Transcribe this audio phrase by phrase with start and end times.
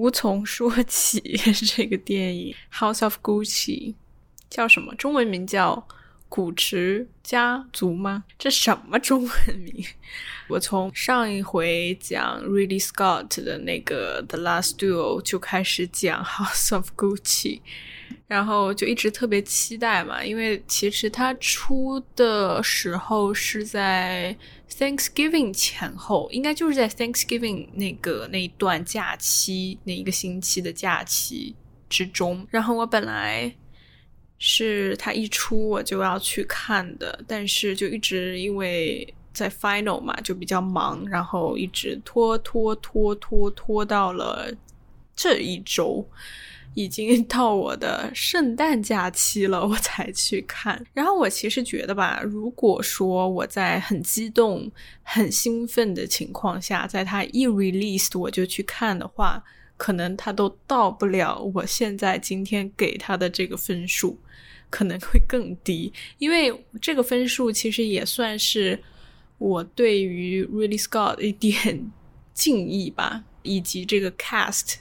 [0.00, 1.20] 无从说起。
[1.76, 3.92] 这个电影《House of Gucci》
[4.48, 4.94] 叫什么？
[4.94, 5.76] 中文名叫
[6.26, 8.24] 《古驰家族》吗？
[8.38, 9.84] 这什么中文名？
[10.48, 17.58] 我从上一回讲 Ridley Scott 的那个《The Last Duel》就开始讲《House of Gucci》。
[18.26, 24.36] 然后就一直特别期待嘛，因为其实它出的时候是在
[24.70, 31.54] Thanksgiving 前后，应该就是在 Thanksgiving 那个那一段假期那一个星期的假期
[31.88, 32.46] 之中。
[32.50, 33.52] 然后我本来
[34.38, 44.52] 是它一出我就要去看的，但是就一直因为在 Final 嘛，就比较忙，然后一直拖拖拖拖拖到了
[45.16, 46.08] 这一周。
[46.74, 50.84] 已经 到我的圣诞假期了，我才去看。
[50.92, 54.70] 然后我其实觉得吧，如果说我在很激动、
[55.02, 59.42] 很兴奋的情况下，在它一 released 我就去看的话，
[59.76, 64.18] 可能它都到不了我现在今天给它的这个分数，
[64.68, 65.92] 可能会更低。
[66.18, 68.80] 因为这个分数其实也算是
[69.38, 71.90] 我对于 Really Scott 一点
[72.32, 74.76] 敬意吧，以及这个 cast。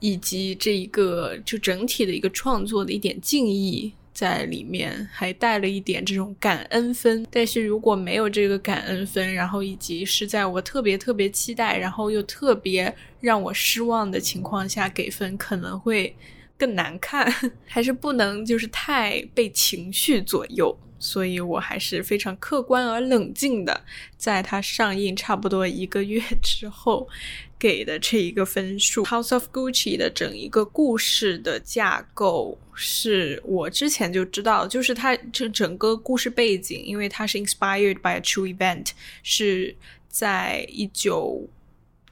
[0.00, 7.26] 以及这一个就整体的一个创作的一点敬意在里面，还带了一点这种感恩分。
[7.30, 16.14] 但是如果没有这个感恩分，然后以及是在我特别特别期待，然后又特别让我失望的情况下给分，可能会
[16.58, 17.32] 更难看。
[17.66, 20.76] 还是不能就是太被情绪左右。
[21.00, 23.82] 所以我还是非常客观而冷静的，
[24.16, 27.08] 在它上映差不多一个月之后。
[27.58, 38.92] 给的这一个分数，《House of Gucci》的整一个故事的架构是我之前就知道，就是它这整个故事背景，因为它是 inspired by a true event，
[39.22, 39.76] 是
[40.08, 41.46] 在一九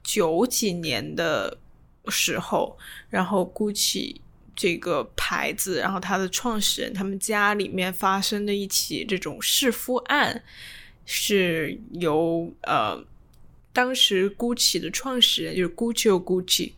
[0.02, 1.56] 九几年的
[2.08, 2.76] 时候，
[3.08, 4.16] 然后 Gucci
[4.58, 10.42] 这个牌子，然后它的创始人他们家里面发生的一起这种弑夫案，
[11.06, 13.02] 是由呃。
[13.70, 16.72] 当时 GUCCI 的创始人就是 Guccio Gucci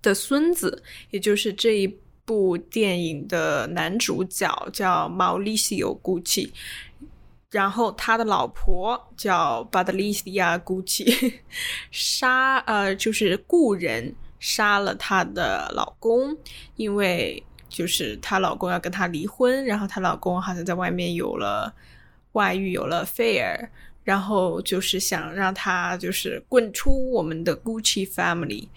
[0.00, 6.50] 的孙子，也就是这一部电影的男主角叫 Mauricio Gucci，
[7.50, 11.34] 然后他的老婆叫巴德利西亚 Gucci，
[11.90, 16.36] 杀呃就是故人杀了她的老公，
[16.76, 21.74] 因为就是她老公要跟她离婚，然后她老公好像在外面有了
[22.32, 23.68] 外遇，有了 affair。
[24.04, 28.68] 然后就是想让他就是滚出我们的 Gucci family，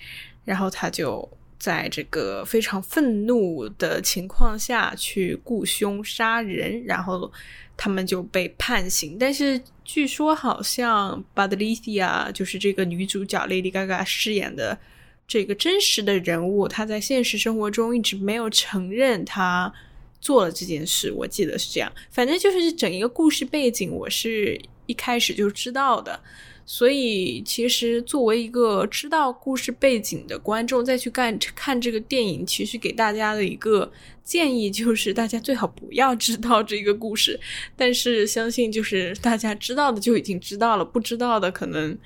[0.46, 1.30] 然后他就
[1.60, 7.30] 在这个非常愤怒的情况下去雇凶杀人，然后
[7.76, 9.18] 他们就被判刑。
[9.20, 14.80] 但是据说好像 Badlicia 就是这个女主角 Lady Gaga 饰演的
[15.28, 19.74] 这个真实的人物，他在现实生活中一直没有承认他
[20.22, 21.12] 做了这件事。
[21.12, 24.60] 我记得是这样，反正就是整一个故事背景，我是。
[24.88, 26.18] 一开始就知道的，
[26.66, 33.92] 所以其实作为一个知道故事背景的观众，再去看看这个电影，其实给大家的一个
[34.24, 37.38] 建议就是，大家最好不要知道这个故事。
[37.76, 41.98] 但是相信就是大家知道的就已经知道了，不知道的可能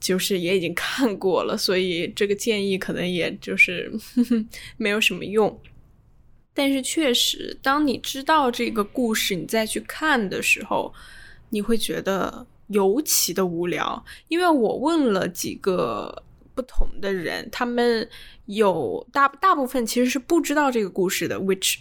[0.00, 3.92] 就是也已经看过了，所以这个建议可能也就是
[4.78, 5.60] 没有什么用。
[6.54, 10.92] 但是确实，当你知道这个故事，你再去看的时候。
[11.52, 16.22] 你会觉得尤其的无聊，因为我问了几个
[16.54, 18.08] 不同的人，他们
[18.46, 21.78] 有大大部分其实是不知道这个故事的，which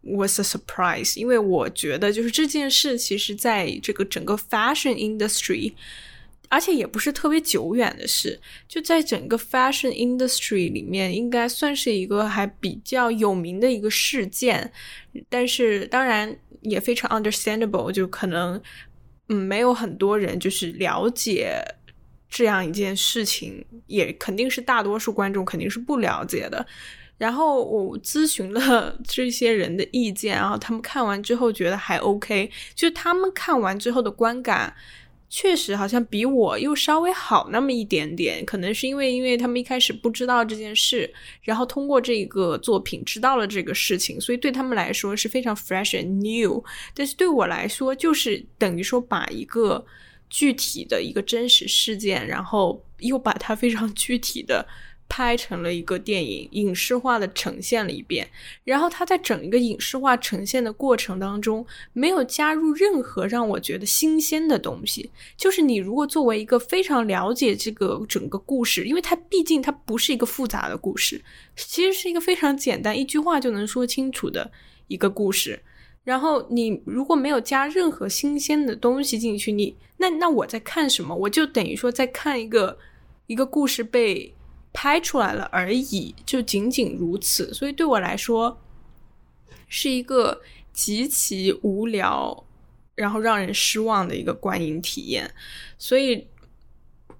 [0.00, 1.16] was a surprise。
[1.16, 5.72] 因为我觉得就是这件事，其实在这个整个 fashion industry，
[6.52, 14.70] 而且也不是特别久远的事，就在整个 fashion industry 里面，应该算是一个还比较有名的一个事件。
[15.30, 18.60] 但是当然也非常 understandable，就可能。
[19.28, 21.56] 嗯，没有很多人就是了解
[22.28, 26.66] 这样一件事情，也肯定是大多数观众肯定是不了解的。
[27.18, 34.74] 然后我咨询了这些人的意见，然后他们看完之后觉得还 OK，就他们看完之后的观感。
[35.34, 46.62] 确实好像比我又稍微好那么一点点，可能是因为因为他们一开始不知道这件事，然后通过这个作品知道了这个事情，所以对他们来说是非常 fresh and new。
[46.94, 49.82] 但是对我来说，就是等于说把一个
[50.28, 54.68] 具体的一个真实事件，然后又把它非常具体的
[55.14, 58.26] 拍成了一个电影，影视化的呈现了一遍。
[58.64, 65.10] 然后他在整一个影视化呈现的过程当中，没有加入任何让我觉得新鲜的东西。
[65.36, 71.22] 就是你如果作为一个非常了解这个整个故事，因为它毕竟它不是一个复杂的故事，
[71.56, 74.50] 其实是一个非常简单，一句话就能说清楚的
[74.88, 75.60] 一个故事。
[76.04, 81.14] 然后你如果没有加任何新鲜的东西进去，你那那我在看什么？
[81.14, 82.78] 我就等于说在看一个
[83.26, 84.34] 一个故事被
[84.72, 87.52] 拍出来了而已，就仅仅如此。
[87.52, 88.60] 所以对我来说，
[89.68, 90.42] 是一个
[90.72, 92.44] 极其无聊，
[92.94, 95.32] 然后让人失望的一个观影体验。
[95.78, 96.26] 所以，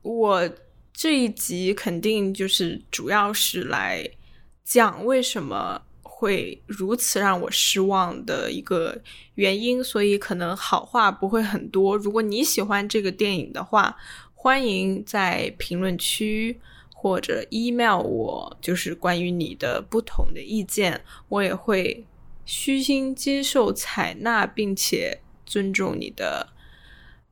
[0.03, 0.51] 我
[0.93, 4.11] 这一集肯定就是主要是来
[4.65, 5.83] 讲为什么。
[6.05, 8.97] 会如此让我失望的一个
[9.35, 11.97] 原因，所以可能好话不会很多。
[11.97, 13.97] 如果你喜欢这个电影的话，
[14.33, 16.61] 欢迎在评论区
[17.03, 22.07] 或者 email 我，就是关于你的不同的意见，我也会
[22.45, 26.47] 虚心接受、采纳，并且尊重你的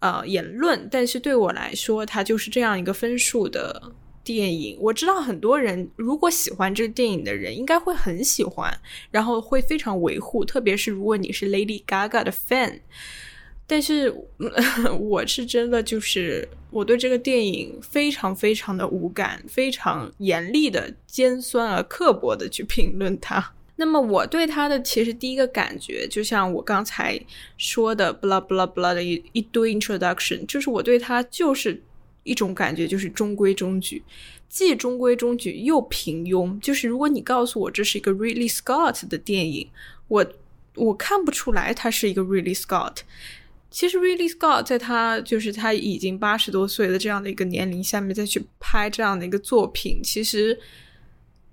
[0.01, 0.89] 呃言论。
[0.91, 3.93] 但是对我来说，它就是这样一个分数的。
[4.23, 8.71] 电影我知道很多人如果喜欢这个电影的人应该会很喜欢，
[9.11, 12.81] 然后会非常维护，特别是如果你是 Lady Gaga 的 fan。
[13.71, 14.13] 但是
[14.99, 23.53] 我是真的就是我对这个电影非常非常的无感，非常严厉的尖酸而刻薄的去评论它。
[23.77, 27.19] 那么我对它的其实第一个感觉，就像我刚才
[27.57, 31.81] 说的 blah blah blah 的一一堆 introduction，就是我对它就是。
[32.23, 34.05] 一种感觉就是中规中矩，
[34.47, 36.61] 既中规中矩又平庸。
[36.61, 39.67] 就是如果你告诉我这是一个 Ridley Scott 的电影，
[40.07, 40.27] 我
[40.75, 42.99] 我看不出来他是一个 Ridley Scott。
[43.71, 50.59] 其实 Ridley Scott 在他就是他已经八十多岁的这样的一个年龄下面再去拍这样的一个作品，其实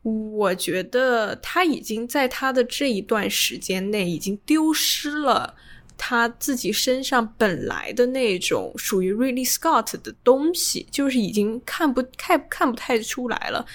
[0.01, 5.55] 我觉得他已经在他的这一段时间内已经丢失了。
[5.99, 13.65] 他自己身上本来的那种属于 Ridley Scott 的东西，就是已经看不看看不太出来了。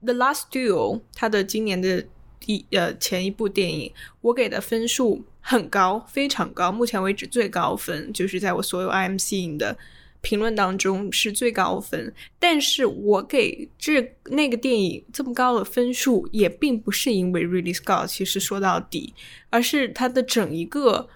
[0.00, 2.06] The Last Duel，他的今年的
[2.38, 9.76] 第呃前一部电影，我给的分数很高，非常高，目前为止最高分，就是在我所有 IMC 的
[10.22, 12.14] 评论当中是最高分。
[12.38, 19.12] 但是我给这那个电影这么高的分数，也并不是因为 Ridley Scott，其实说到底，
[19.50, 21.10] 而是他的整一个。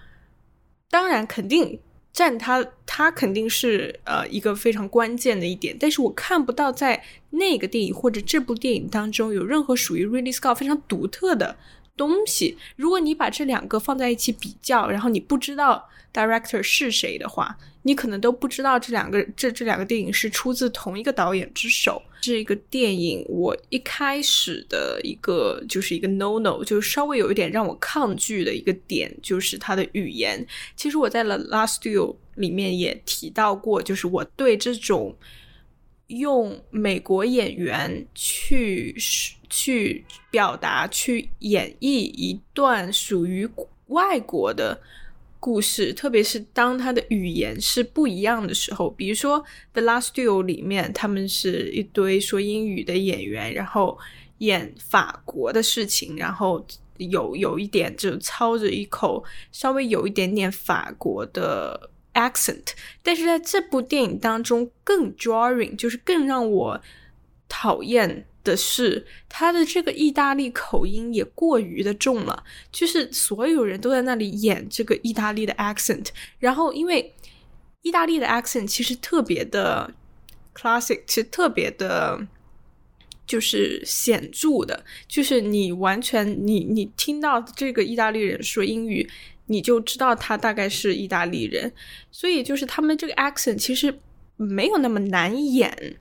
[0.91, 1.79] 当然，肯定
[2.13, 5.75] 占他，他肯定是呃一个非常关键的一点。
[5.79, 11.57] 但是我看不到在那个电影或者这部电影当中有任何属于 Ridley Scott 非常独特的
[11.99, 12.57] 东西。
[12.77, 17.57] 如果你把这两个放在一起比较，然后你不知道 director 是谁的话。
[17.83, 22.01] 你可能都不知道这两个这这两个电影是出自同一个导演之手。
[22.19, 30.45] 这个电影我一开始的一个就是一个 no no，就稍微有一点让我抗拒的一个点，就是它的语言。
[30.75, 35.15] 其实我在《了 Last Duel》里面也提到过，就是我对这种
[36.07, 38.93] 用美国演员去
[39.49, 43.49] 去表达、去演绎一段属于
[43.87, 44.81] 外国的。
[45.41, 49.39] 故事，特别是当他的语言是不一样的时候，比如说
[49.71, 53.97] 《The Last Duel》里面，他们是一堆说英语的演员，然后
[54.39, 56.67] 演法国的事情，然后
[56.97, 59.23] 有有一点就操着一口
[59.53, 66.81] 稍微有一点点法国的 accent，但是在这部电影当中更 drawing，就是更让我
[67.47, 68.25] 讨厌。
[68.43, 76.07] 的是他的这个意大利口音也过于的重了，就是所有人都在那里演这个意大利的 accent，
[76.39, 77.13] 然后因为
[77.81, 79.93] 意大利的 accent 其实特别的
[80.55, 82.27] classic，其实特别的，
[83.27, 89.09] 就是显著的，就是你完全你你听到这个意大利人说英语，
[89.45, 91.71] 你就知道他大概是意大利人，
[92.11, 93.99] 所以就是他们这个 accent 其实
[94.35, 95.97] 没有那么难演。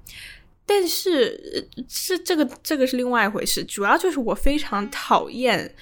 [0.70, 3.64] 但是，是这个这个是另外一回事。
[3.64, 5.74] 主要就是我非常讨厌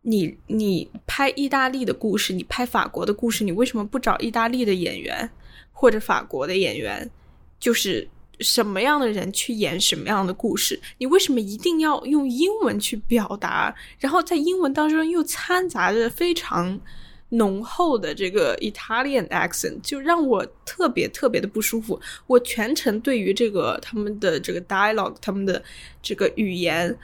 [0.00, 5.28] 你，你拍意大利的故事，你拍法国的故事，你为什么不找意大利的演员
[5.70, 7.10] 或者法国的演员？
[7.60, 8.08] 就是
[8.40, 10.80] 什么样的人去演什么样的故事？
[10.96, 13.76] 你为什么一定要用英文去表达？
[13.98, 16.80] 然后在英文当中又掺杂着非常。
[17.30, 22.00] 浓厚的这个 Italian accent 就让我特别特别的不舒服。
[22.26, 25.62] 我全程对于这个他们的这个 dialogue，他们的
[26.02, 26.96] 这个语言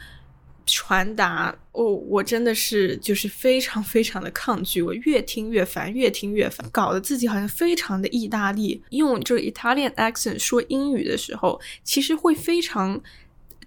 [0.67, 4.81] 传达，哦，我真的是就是非常非常的抗拒。
[4.81, 8.83] 我越听越烦，越听越烦，搞得自己好像非常的意大利。
[8.91, 13.03] 用这个 Italian accent 说英语的时候，其实会非常。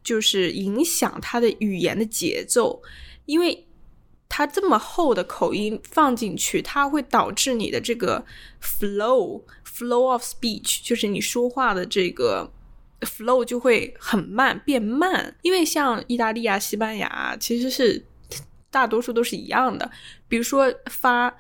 [0.04, 2.82] 就是影响他的语言的节奏，
[3.26, 3.67] 因为
[4.30, 8.26] 它这么厚的口音放进去，它会导致你的这个
[8.62, 12.52] flow flow of speech，就是你说话的这个
[13.02, 15.36] flow 就会很慢变慢。
[15.42, 18.06] 因为像意大利啊、西班牙，其实是
[18.70, 19.90] 大多数都是一样的，
[20.28, 21.36] 比如说发。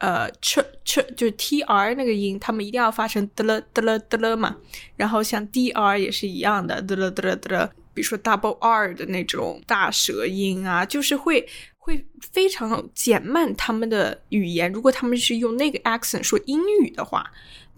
[0.00, 4.56] 呃，ch ch 就是 t r 那个音，他们一定要发成的了的了的了嘛。
[4.96, 7.70] 然后像 d r 也是一样的的了的了的了。
[7.92, 11.46] 比如说 double r 的那种大舌音啊，就是会
[11.80, 14.70] 会非常减慢他们的语言。
[14.70, 17.28] 如果他们是用那个 accent 说英语的话。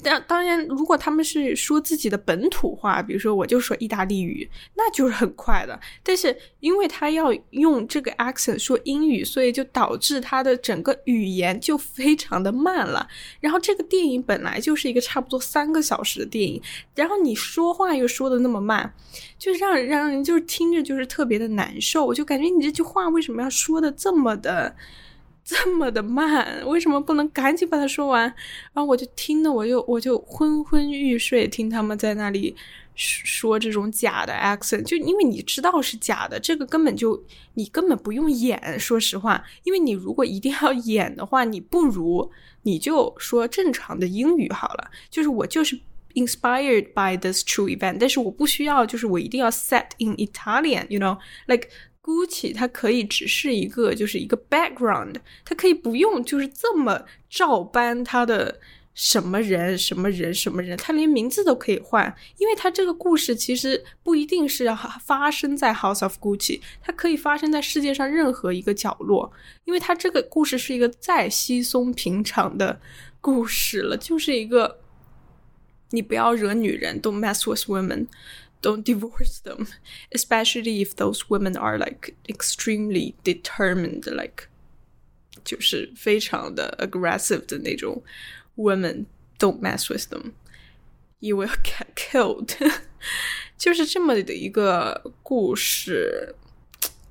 [0.02, 5.78] 当当然，如果他们是说自己的本土话，比如说我就说意大利语，那就是很快的。
[6.02, 13.06] 但是因为他要用这个 accent 说英语，所以就导致他的整个语言就非常的慢了。
[13.40, 16.61] 然后这个电影本来就是一个差不多三个小时的电影，
[16.94, 18.92] 然后你说话又说的那么慢，
[19.38, 24.75] 就让让人就是听着就是特别的难受，我就感觉你这句话为什么要说的这么的。
[25.44, 28.22] 这么的慢，为什么不能赶紧把它说完？
[28.72, 32.54] 然后我就听的，我就我就昏昏欲睡，听他们在那里
[32.94, 37.20] 说这种假的 accent，就因为你知道是假的，这个根本就
[37.54, 38.78] 你根本不用演。
[38.78, 42.30] 说实话，因为你如果一定要演的话，你不如
[42.62, 44.90] 你就说正常的英语好了。
[45.11, 45.76] 就是我就是
[46.14, 51.68] inspired by this true event，但是我不需要，就是我一定要 set in Italian，you know，like。
[52.02, 58.59] Gucci 它可以只是一个，就是一个 background，它可以不用就是这么照搬它的
[58.92, 69.32] 什么人什么人什么人，它连名字都可以换，因为它这个故事其实不一定是要发生在 House of Gucci，它可以发生在世界上任何一个角落，
[69.64, 72.80] 因为它这个故事是一个再稀松平常的
[73.21, 74.80] 故事了，就是一个
[75.90, 78.09] 你不要惹女人，Don't mess with women。
[78.62, 79.67] don't divorce them,
[80.12, 84.50] especially if those women are like extremely determined, like
[85.44, 88.03] 就是非常的 aggressive 的那种
[88.56, 89.06] women.
[89.39, 90.32] Don't mess with them.
[91.20, 92.58] You will get killed.
[93.56, 96.34] 就是这么的一个故事，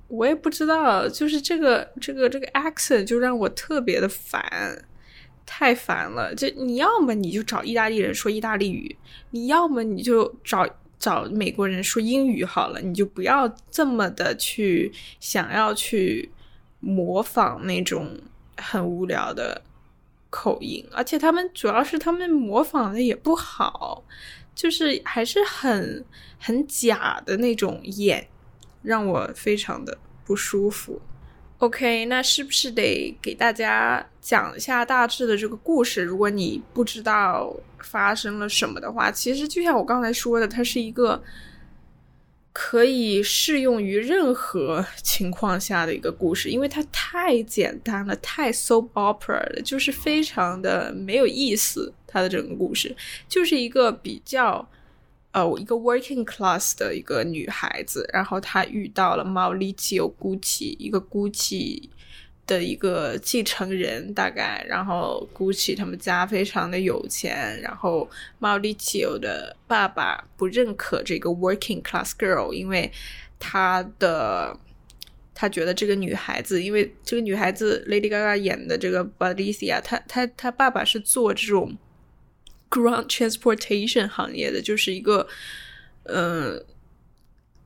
[0.09, 4.85] 我也不知道，就是这个这个这个 accent 就让我特别的烦，
[5.45, 6.35] 太烦了。
[6.35, 8.97] 就你要么你就找意大利人说意大利语，
[9.31, 10.69] 你要么你就找
[11.02, 16.32] 找美国人说英语好了，你就不要这么的去想要去
[16.80, 18.16] 模仿那种
[18.58, 19.64] 很无聊的
[20.30, 24.04] 口音，而且他们主要是他们模仿的也不好，
[24.54, 26.06] 就是还是很
[26.38, 28.28] 很假的那种演，
[28.84, 31.02] 让我非常的不舒服。
[31.62, 36.02] OK，那是不是得给大家讲一下大致的这个故事？
[36.02, 41.22] 如果你不知道发生了什么的话，其实就像我刚才说的，它是一个
[42.52, 51.94] 可以适用于任何 情况下的一个故事，因为它太简单了，太 soap opera 了，就是非常的没有意思。
[52.08, 52.96] 它的整个故事
[53.30, 54.68] 就是一个比较。
[55.34, 61.90] 呃，一个 working class 的一个女孩子，然后她遇到了毛利奇有 Gucci 一个 Gucci
[62.46, 68.10] 的一个继承人，大概，然后 Gucci 他们家非常的有钱，然后
[68.40, 72.92] 毛利奇有的爸爸不认可这个 working class girl，因为
[73.40, 74.60] 他的
[75.34, 81.78] 他觉得这个女孩子，因为这个女孩子 Lady Gaga 演的这个 b a d i c i a 她她她爸爸是做这种。
[82.72, 85.28] Ground transportation 行业的就是一个，
[86.04, 86.66] 嗯，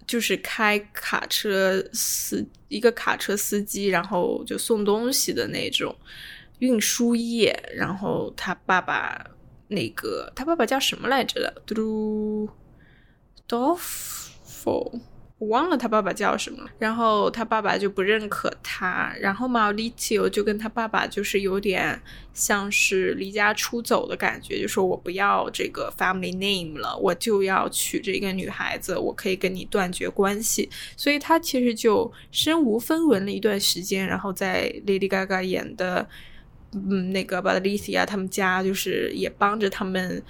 [0.08, 5.96] 就是开卡车司一个卡车司机，然后就送东西的那种
[6.60, 7.58] 运输业。
[7.74, 9.24] 然后他爸爸
[9.68, 11.62] 那个，他爸爸叫什么来着的？
[11.66, 12.50] 嘟嘟
[13.48, 14.26] ，Dolph。
[15.46, 22.02] 我忘了他爸爸叫什么，然后他爸爸就不认可他，然后毛利奇欧就跟他爸爸就是有点
[22.34, 36.08] 像是离家出走的感觉，就说我不要这个 family name 了，我就要娶这个女孩子，我可以跟你断绝关系，所以他其实就身无分文了一段时间，然后在 Lady Gaga 演的，
[36.72, 40.24] 嗯，那个 Patricia 他们家就是也帮着他们。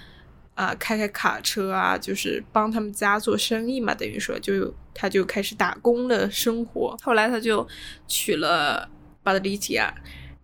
[0.56, 6.96] 啊，开开卡车啊，就是帮他们家做生意嘛，等于说就他就开始打工的生活。
[7.02, 7.66] 后来他就
[8.08, 8.88] 娶了
[9.22, 9.94] 巴德里提亚，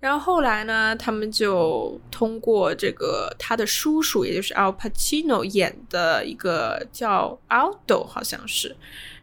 [0.01, 8.77] 然后后来呢，他们就通过这个他的叔叔，也就是 Al Pacino 演的一个叫 Aldo，好像是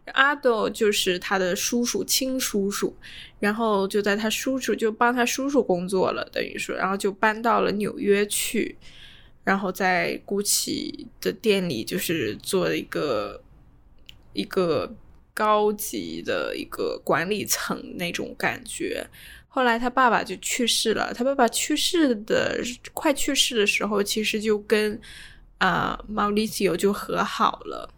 [0.08, 2.98] Aldo，就是他的叔叔亲叔叔，
[3.39, 8.75] 然后就在他叔叔就帮他叔叔工作了，等于说，然后就搬到了纽约去。
[9.43, 13.41] 然后在 GUCCI 的店里，就是做一个
[14.34, 14.96] 一个
[15.34, 19.08] 高级的一个管理层那种感觉。
[19.48, 22.62] 后来他爸爸就去世了，他爸爸去世的
[22.93, 25.00] 快去世的时候，其实就跟
[25.58, 27.91] 啊 Mauricio 就和好了。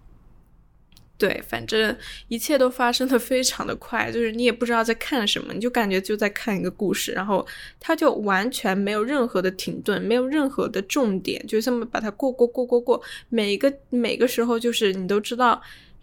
[1.22, 1.96] 对，反正
[2.30, 7.46] 一切都发生的非常的快，就是你也不知道在看什么，你就感觉就在看一个故事，然后
[7.80, 13.00] 他就完全没有任何的停顿，没有任何的重点，就这么把它过过过过过，
[13.30, 15.62] 每一个每个时候就是你都知道。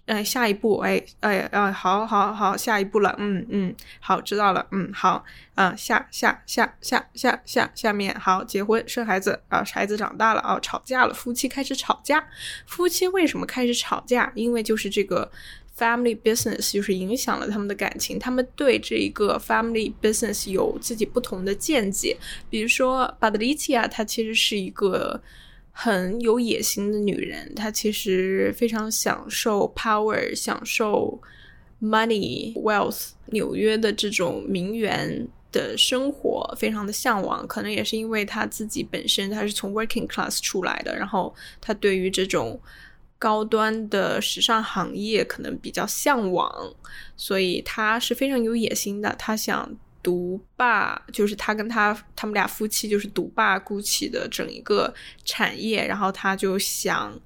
[0.09, 5.23] 哎，下一步，哎，哎，哎，好，好，好，下一步了，嗯，嗯，好，知道了，嗯，好，
[5.55, 12.27] 啊，下，下，下，下，下，下，下面，好，结婚，生孩子，啊，孩子长大了，啊，吵架了，夫妻开始吵架，
[12.67, 14.33] 夫妻为什么开始吵架？
[14.35, 15.31] 因为就是这个
[15.77, 22.17] family business 就是影响了他们的感情，他们对这一个 family business 有自己不同的见解，
[22.49, 25.21] 比如说 Badricia，她其实是一个。
[25.81, 31.21] 很有野心的女人，她其实非常享受 power，享受
[31.81, 37.47] money wealth，纽约的这种名媛的生活，非常的向往。
[37.47, 42.61] 可能也是因为她自己本身她是从 working class 出来的，然后她对于这种
[43.17, 46.75] 高端的时尚行业可能比较向往，
[47.17, 49.15] 所以她是非常有野心的。
[49.17, 49.79] 她想。
[50.03, 57.21] 独霸就是他跟他他们俩夫妻就是独霸 GUCCI 的整一个产业，然后他就想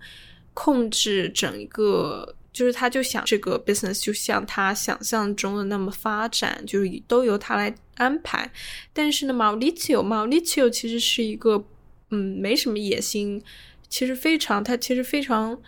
[0.54, 8.50] 控制整一个，就是他就想这个 business 就像他想象中的那么发展，就是都由他来安排。
[8.92, 11.64] 但是呢，Mauricio Mauricio 其实是一个
[12.10, 13.42] 嗯没什么野心，
[13.88, 15.60] 其实非常他其实非常。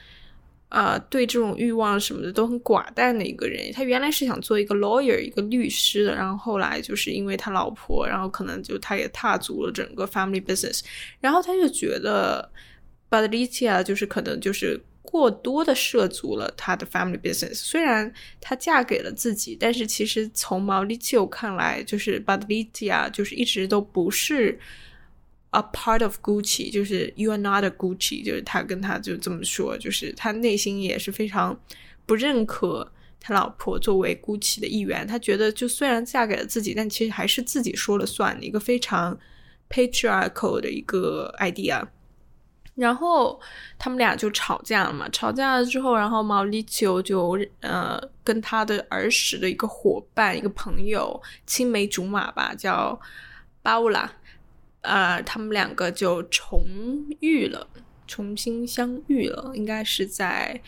[0.75, 3.73] 啊，对这种欲望什么的都很寡淡的一个人。
[3.73, 10.81] 他原来是想做一个 lawyer，一个律师的，然后后来就是因为他老婆，然后可能就他也踏足了整个 family business，
[11.21, 12.51] 然后他就觉得
[13.09, 17.55] b a d r i c i a 就是可能就是过多的涉足了他的 family business。
[17.55, 24.59] 虽然她嫁给了自己，但是其实从毛利丘看来，就是 b a d r i c i a 就是一直都不是。
[25.55, 31.57] A part of Gucci，就是 You are not a Gucci，就是他跟他就这么说，就是他内心也是非常
[32.05, 35.07] 不认可他老婆作为 Gucci 的一员。
[35.07, 39.17] 他觉得，就虽然嫁给了自己，但其实还是自己说了算的一个非常
[39.71, 41.87] patriarchal 的一个 idea。
[42.75, 43.41] 然后
[43.79, 53.01] 他们俩就吵架了嘛，吵架了之后，然后毛利秋就呃跟他的儿时的一个伙伴、一个朋友、青梅竹马吧，叫
[53.63, 54.13] 巴乌拉。
[54.85, 56.63] 呃，他们两个就重
[57.21, 57.67] 遇了，
[58.07, 60.61] 重新相遇了，应该是在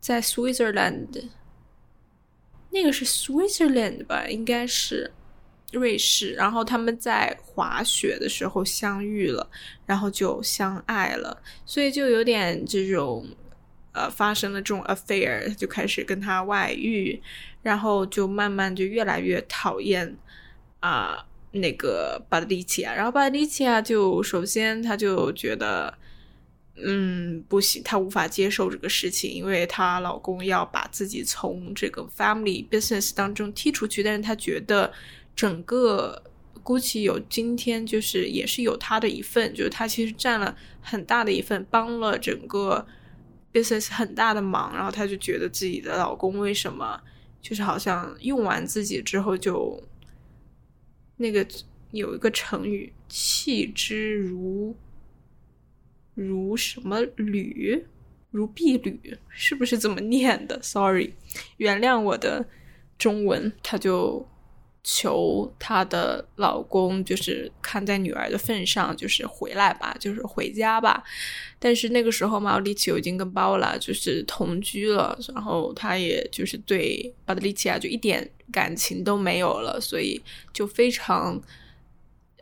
[0.00, 1.28] 在 Switzerland，
[2.70, 5.12] 那个是 Switzerland 吧，应该是
[5.70, 6.32] 瑞士。
[6.32, 9.48] 然后他们在滑雪的时候相遇了，
[9.86, 13.24] 然后就相爱了，所以就有点这种
[13.92, 17.22] 呃发生了这种 affair，就开始跟他外遇，
[17.62, 20.16] 然后就慢慢就越来越讨厌
[20.80, 21.26] 啊。
[21.52, 25.92] 那个巴德利奇亚，然后巴德利奇亚就首先他就觉得，
[26.82, 34.90] 嗯，不行，她无法接受这个事情，因为她老公要把自己从这个 family business 当中踢出去，但是她觉得
[35.36, 36.22] 整个
[36.64, 42.86] GUCCI 有今天就是也是有她的一份，就是她其实占了很大的一份，帮了整个
[43.52, 46.98] business 很大的忙，然后她就觉得自己的老公为什么
[47.42, 49.78] 就是好像用完自己之后就。
[51.16, 51.46] 那个
[51.90, 54.74] 有一个成语“弃之如
[56.14, 57.84] 如什么履，
[58.30, 61.14] 如敝履”，是不是这么念的？Sorry，
[61.58, 62.46] 原谅我的
[62.98, 63.52] 中文。
[63.62, 64.26] 他就
[64.82, 71.02] 求她的老公，就是看在女儿的份上，就是回来吧，就是回家吧。
[71.58, 78.30] 但是那个时候嘛，利奇已经跟包拉就是同居了，然后他也就是对巴德利奇亚就一点。
[78.52, 80.20] 感情都没有了，所以
[80.52, 81.40] 就非常，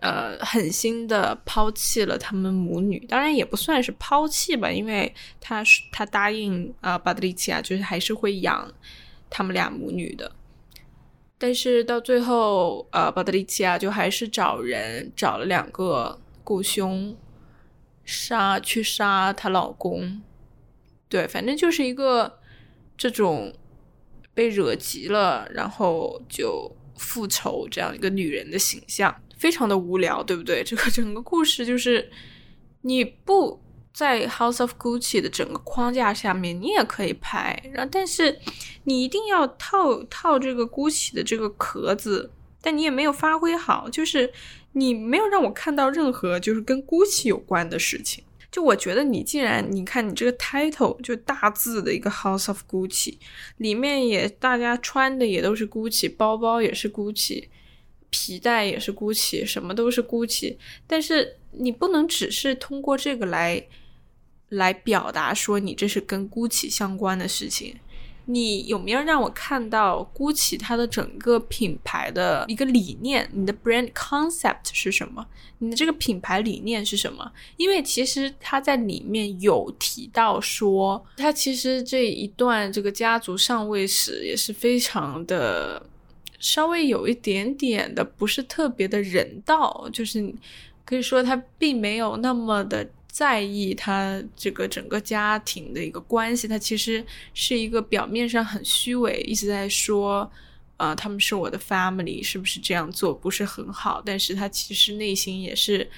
[0.01, 2.99] 呃，狠心的抛弃了他们母女。
[3.09, 8.75] 当然也不算是抛弃吧，因为他是他答应啊，巴德里奇亚就是还是会养
[9.29, 10.33] 他们俩母女的。
[11.41, 17.17] 但是到最后，呃，巴德里奇亚就还是找人找了两个雇凶
[18.05, 20.23] 杀去杀她老公。
[21.09, 22.39] 对，反正就是一个
[22.97, 23.53] 这种。
[24.33, 30.63] 被惹急了，然后就复仇这样一个女人的形象，非常的无聊，对不对？
[30.65, 32.11] 这个整个故事就是
[32.83, 33.61] 你不
[33.93, 38.39] 在 House of Gucci 的整个框架下面，你也可以拍，然后但是
[38.85, 42.31] 你一定要套套这个 Gucci 的这个壳子，
[42.63, 44.33] 但你也没有发挥好，就是
[44.73, 48.25] 你没有让我看到任何就是跟 Gucci 有关的事情。
[48.51, 53.17] 就我觉得你既然你看你这个 title 就大字的一个 House of Gucci，
[53.59, 57.45] 里面也大家穿的也都是 Gucci，包包也是 Gucci，
[58.11, 63.65] 皮带也是 Gucci，什么都是 Gucci，但是你不能只是通过这个来
[64.51, 67.75] 来表达说你这是跟 Gucci 相关的事情。
[68.27, 73.29] 你有没有让我看到 GUCCI 它的整个品牌的一个理念？
[73.33, 75.27] 你的 brand concept 是什么？
[75.59, 77.33] 你的这个品牌理念是什么？
[77.57, 85.85] 因为其实他在里面有提到说，他其实这一段这个家族上位史也是非常的，
[86.39, 90.33] 稍微有一点点的不是特别的人道，就是
[90.85, 92.89] 可以说他并没有那么的。
[93.11, 100.31] 在意他这个整个家庭的一个关系，他其实是一个表面上很虚伪，一直在说，
[100.77, 104.01] 呃，他们是我的 family，是不是这样做不是很好？
[104.05, 105.91] 但是他其实内心也是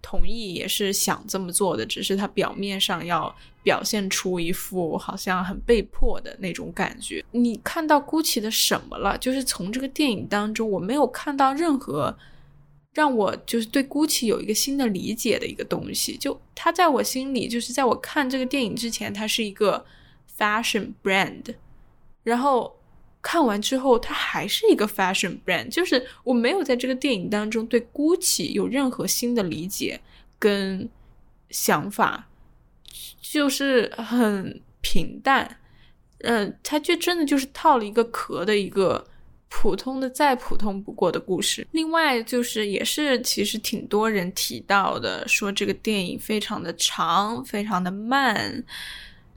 [0.00, 7.24] 同意，也是想这么做的，只是他表面上要表现出一副好像很被迫的那种感觉。
[7.32, 9.16] 你看到 GUCCI 的什么了？
[9.18, 12.16] 就是从这个电影当中，我没有看到任何。
[12.94, 19.84] 让我就是对 GUCCI 有一个新的理解的一个东西，就它在我心里，就是在我看这个电影之前，它是一个
[20.38, 21.42] fashion brand，
[22.22, 22.78] 然后
[23.20, 30.00] 看完之后，它还是一个 fashion brand，就是我没有在这个电影当中对 GUCCI 有任何新的理解
[30.38, 30.88] 跟
[31.50, 32.28] 想法，
[33.20, 35.58] 就是很平淡，
[36.18, 39.08] 嗯，它就真的就是套了一个壳的一个。
[39.56, 41.64] 普通的再普通不过的故事。
[41.70, 48.62] 另外就是，也是其实挺多人提到的，说这个电影非常的长，非常的慢。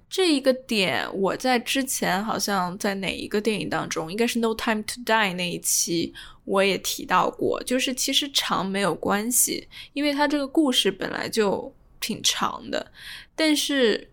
[0.09, 6.11] 这一个点，我在之前好像在哪一个电影当中，应该是《No Time to Die》那一期，
[6.45, 7.61] 我也提到过。
[7.63, 12.91] 就是其实长没有关系，因为它这个故事本来就挺长的。
[13.35, 14.09] 但是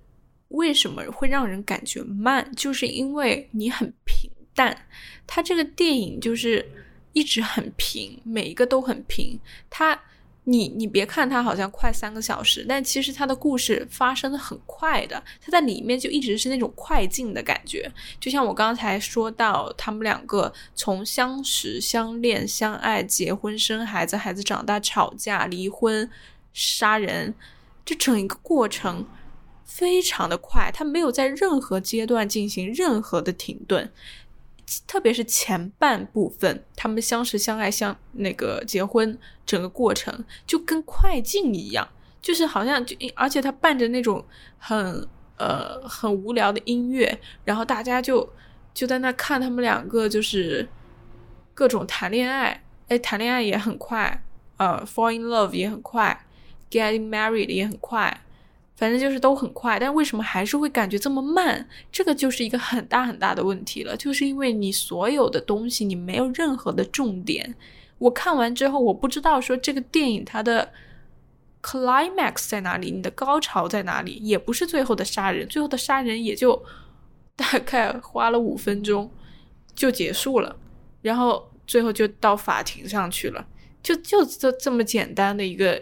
[0.49, 2.49] 为什么会让人感觉慢？
[2.55, 4.31] 就是因为你很平。
[4.57, 4.87] 淡
[5.27, 6.65] 它这个电影就是
[7.13, 9.39] 一直很平，每一个都很平。
[9.71, 9.99] 它，
[10.45, 15.23] 你你别看它好像快三个小时，但其实它的故事发生的很快的。
[15.41, 17.91] 它在里面就一直是那种快进的感觉。
[18.21, 26.11] 就像我刚才说到，他们两个从相识、相恋、相爱、结婚、生孩子、孩子长大、吵架、离婚、
[26.53, 27.35] 杀人，
[27.85, 29.07] 这整一个过程
[29.65, 33.91] 非常的快，它没有在任何阶段进行任何的停顿。
[34.87, 41.89] 特别是前半部分，他们相识、相爱、相那个结婚，整个过程就跟快进一样，
[42.23, 44.25] 就是好像就，而且他伴着那种
[44.59, 48.29] 很呃很无聊的音乐，然后大家就
[48.73, 50.67] 就在那看他们两个就是
[51.53, 54.25] 各种谈恋爱，哎，谈恋爱也很快，
[54.57, 56.27] 呃，fall in love 也很快
[56.71, 58.23] ，getting married 也很快。
[58.77, 61.69] 反正就是都很快，但为什么还是会感觉这么慢？
[61.93, 67.55] 这个就是一个很大很大的问题了，就是因为你所有的东西你没有任何的重点。
[67.99, 70.73] 我看完之后，我不知道说这个电影它的
[71.63, 76.61] climax 在哪里，你的高潮在哪里，也不是最后的杀人，最后的杀人也就
[77.37, 79.09] 大概花了五分钟
[79.77, 80.57] 就结束了，
[81.01, 83.47] 然后最后就到法庭上去了，
[83.81, 85.81] 就就这这么简单的一个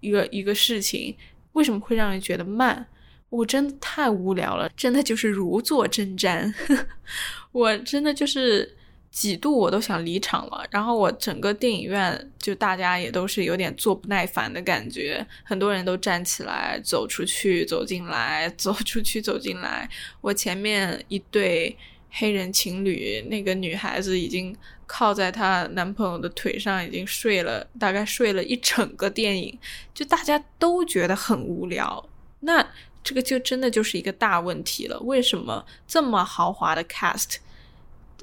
[0.00, 1.16] 一个一个事情。
[1.56, 2.86] 为什么会让人觉得慢？
[3.30, 6.52] 我真的太无聊了，真的就是如坐针毡。
[7.50, 8.76] 我真的就是
[9.10, 10.64] 几度我都想离场了。
[10.70, 19.88] 然后我整个电影院就大家也都是有点坐不耐烦的感觉，很多人都站起来走出去，走进来， 走出去，走进来。
[20.20, 21.74] 我前面一对
[22.10, 24.54] 黑人情侣，那个女孩子已经。
[24.86, 29.58] 靠在她男朋友的腿上，已经睡了，大概睡了一整个电影，
[29.92, 32.08] 就大家都觉得很无聊。
[32.40, 32.64] 那
[33.02, 34.98] 这个就真的就是一个大问题了。
[35.00, 37.36] 为什么这么豪华的 cast，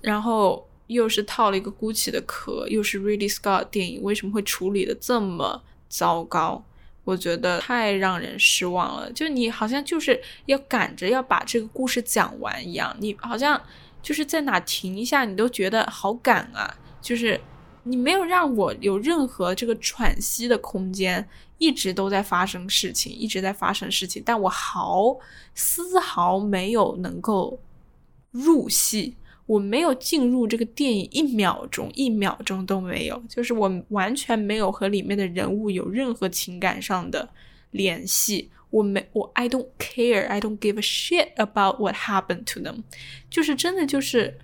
[0.01, 6.63] 然后又是套了一个 GUCCI 的壳，又是 Ridley Scott 电影，为什么会处理的这么糟糕？
[7.03, 9.11] 我觉得太让人失望了。
[9.11, 13.61] 就你好像就是要赶着要把这个故事讲完一样，你好像。
[14.03, 16.77] 就是在哪停一下，你都觉得好赶啊！
[17.01, 17.39] 就是
[17.83, 25.17] 你没有让我有任何这个喘息的空间，一直都在发生事情，一直在发生事情，但我毫
[25.55, 27.57] 丝毫没有能够
[28.31, 37.29] 入戏，我没有进入这个电影一秒钟，一秒钟都没有，就是我完全没有和里面的人物有任何情感上的
[37.71, 38.51] 联系。
[38.73, 42.81] 我没我，I don't care, I don't give a shit about what happened to them，
[43.29, 44.39] 就是真的就是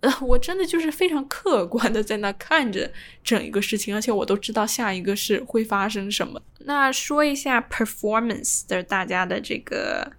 [0.00, 2.90] 呃，我真的就是非常客观的在那看着
[3.22, 6.40] 整一个事情，而且我都知道下一个是会发生什么。
[6.60, 10.10] 那说一下 performance 的大家的这个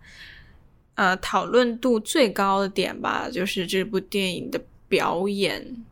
[0.94, 5.84] 呃讨论度最高的点吧，就是这部电影的表演。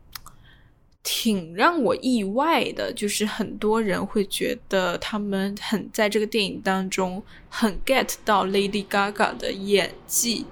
[1.01, 10.45] 挺让我意外的，就是很多人会觉得他们很在这个电影当中很 get 到 Lady Gaga 的演技，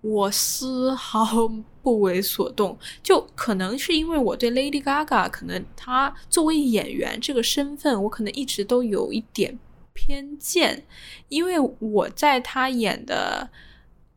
[0.00, 1.48] 我丝毫
[1.80, 2.76] 不为所动。
[3.02, 9.56] 就可能是因为我对 Lady Gaga，可能她作为演员这个身份，我可能一直都有一点
[9.94, 10.84] 偏见，
[11.28, 13.48] 因为我在她演的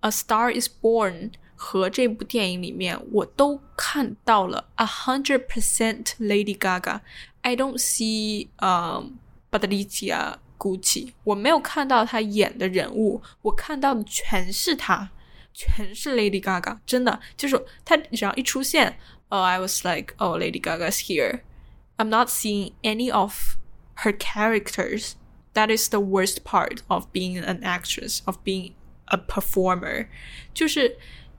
[0.08, 1.30] 《A Star Is Born》。
[1.65, 9.19] 和这部电影里面，我都看到了 a hundred percent Lady Gaga。I don't see um
[9.51, 11.13] Patricia Gucci。
[11.25, 15.11] 我没有看到她演的人物，我看到的全是她，
[15.53, 16.79] 全是 Lady Gaga。
[16.87, 23.57] 真的，就是她只要一出现，Oh I was like Oh Lady Gaga's here。I'm not seeing any of
[24.05, 25.13] her characters.
[25.53, 28.73] That is the worst part of being an actress, of being
[29.07, 30.07] a performer.
[30.55, 30.97] 就是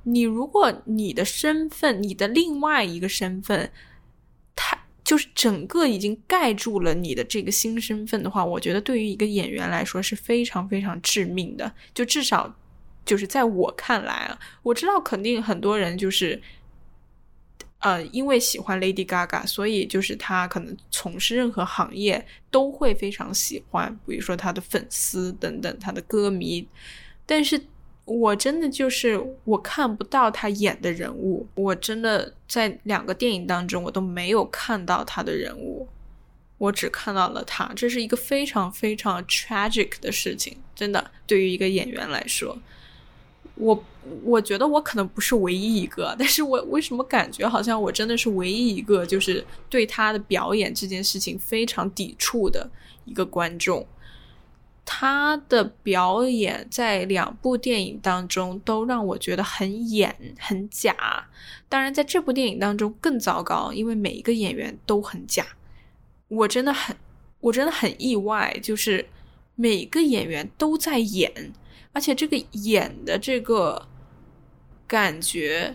[0.08, 3.72] 你如果你的身份，你的另外一个身份，
[4.54, 11.74] 它就是整个已经盖住了你的这个新身份的话，我觉得对于一个演员来说是非常非常致命的。
[11.92, 12.56] 就至少
[13.04, 16.40] 就是在我看来啊，我知道肯定很多人就是，
[17.80, 26.68] 呃，因为喜欢 Lady Gaga，所以就是他可能从事任何行业都会非常喜欢，比如说他的粉丝等等，他的歌迷，
[27.26, 27.60] 但是。
[28.06, 35.88] 我真的就是我看不到他演的人物，我真的在两个电影当中我都没有看到他的人物，
[36.56, 42.56] 我只看到了他，这是一个非常非常 tragic 的事情，真的对于一个演员来说，
[43.56, 43.84] 我
[44.22, 52.70] 我觉得我可能不是唯一一个，但是我为什么感觉好像我真的是唯一一个，就是对他的表演这件事情非常抵触的
[53.04, 53.84] 一个观众。
[54.88, 61.26] 他的表演在两部电影当中都让我觉得很演很假，
[61.68, 65.44] 当然在这部电影当中更糟糕，因为每一个演员都很假。
[66.28, 66.96] 我真的很，
[67.40, 69.08] 我真的很意外，就是
[69.56, 71.52] 每个演员都在演，
[71.92, 73.88] 而且这个演的这个
[74.86, 75.74] 感觉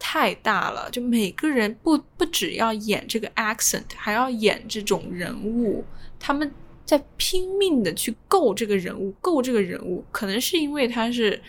[0.00, 5.84] 太大了，就每个人不不只要演这个 accent，还要演这种人物，
[6.18, 6.52] 他们。
[6.92, 11.40] 在拼命的去构这个人物，构这个人物，可能是因为他是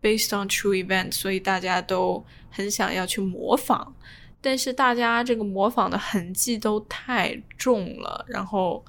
[0.00, 3.94] based on true event，所以大家都很想要去模仿。
[4.40, 8.82] 但是大家这个模仿的痕迹都太重了，然后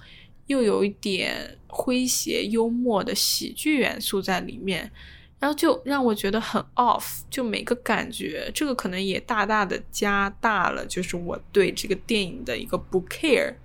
[0.47, 4.89] 又有一点诙谐幽默的喜剧元素在里面，
[5.37, 7.23] 然后就让我觉得很 off。
[7.29, 13.55] 就每个感觉，这个可能也大大的加大了，就是我对这个电影的一个不 care。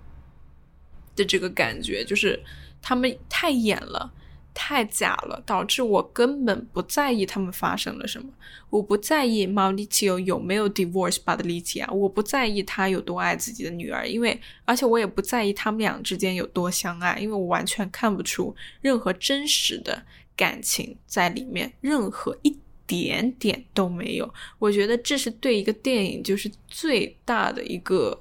[1.16, 2.38] 的这个感觉就是
[2.82, 4.12] 他们太演了，
[4.52, 8.28] 太假了，导致我根本不在意他们发生了什么。
[8.70, 20.04] 我不在意毛里奇欧有没有 divorce 巴德里奇啊，我不在意他有多爱自己的女儿，因为而且我也不在意他们俩之间有多相爱，因为我完全看不出任何真实的
[20.36, 24.34] 感情在里面，任何一点点都没有。
[24.58, 28.20] 我觉得这是对一个电影就是最大的一个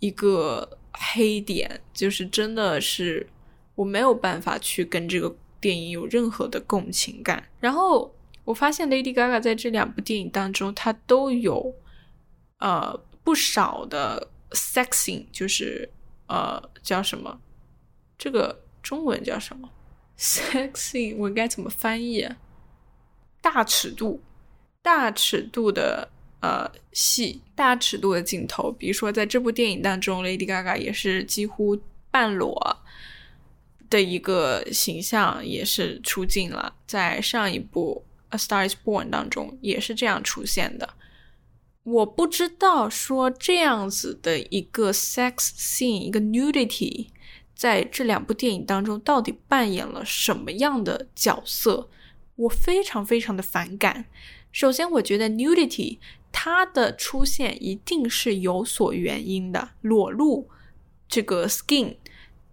[0.00, 0.76] 一个。
[0.98, 3.28] 黑点就是真的是
[3.74, 7.46] 我没有办法去跟这个电影有任何的共情感。
[7.60, 11.74] 然后我发现 Lady Gaga 在这两部电影当中，她都有
[12.58, 15.88] 呃不少的 sexing，就是
[16.28, 17.38] 呃叫什么？
[18.16, 19.68] 这个中文叫什么
[20.18, 22.26] ？sexing 我应该怎么翻译？
[23.42, 24.22] 大尺度，
[24.82, 26.08] 大尺度的。
[26.46, 31.76] 呃，戏大尺度的镜头，比如说在这部电影当中，Lady Gaga 也是几乎
[32.08, 32.76] 半裸
[33.90, 36.72] 的一个形象，也是出镜了。
[36.86, 38.04] 在上一部
[38.36, 40.88] 《A Star Is Born》当中也是这样出现的。
[41.82, 47.08] 我不知道说这样子的一个 sex scene，一个 nudity，
[47.56, 51.88] 在这两部电影当中到底扮演了什么样的角色？
[52.36, 54.04] 我非常非常的反感。
[54.52, 55.98] 首先，我觉得 nudity。
[56.30, 60.48] 它的出现一定是有所原因的，裸露
[61.08, 61.96] 这个 skin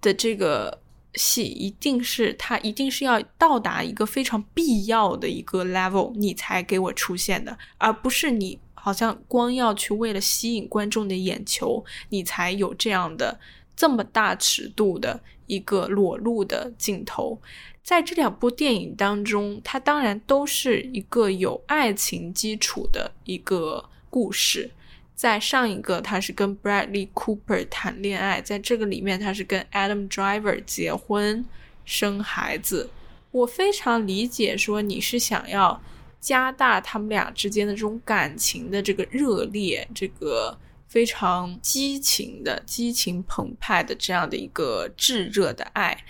[0.01, 0.79] 的这个
[1.15, 13.39] 戏，一定是它一定是要到达一个非常必要的一个 level，你才给我出现的，而不是你好像光要去为了吸引观众的眼球，你才有这样的
[13.75, 17.39] 这么大尺度的一个裸露的镜头。
[17.83, 24.71] 在这两部电影当中，它当然都是一个有爱情基础的一个故事。
[25.15, 31.45] 在上一个，他是跟 Bradley Cooper 谈恋爱，在这个里面，他是跟 Adam Driver 结婚
[31.85, 32.89] 生孩子。
[33.31, 35.81] 我非常理解，说你是想要
[36.19, 46.03] 加大他们俩之间的这种感情的这个热烈，这个非常激情的、激情澎湃的这样的一个炙热的爱，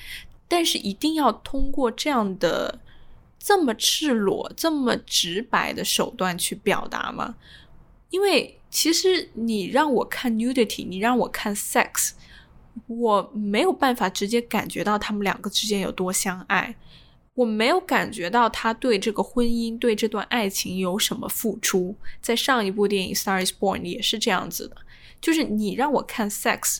[0.47, 2.79] 但是一定要通过这样的
[3.39, 7.36] 这么赤裸、这么直白的手段去表达吗？
[8.10, 8.60] 因为。
[8.75, 12.13] 其实你让我看 nudity，你让我看 sex，
[12.88, 16.75] 我没有办法直接感觉到他们两个之间有多相爱，
[17.36, 21.95] 我没有感觉到他对这个婚姻、对这段爱情有什么付出。
[22.19, 24.77] 在上一部电影《Star Is Born》也是这样子的，
[25.21, 26.79] 就是你让我看 sex，